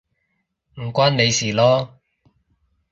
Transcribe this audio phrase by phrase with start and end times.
[0.77, 1.89] 唔關你事囉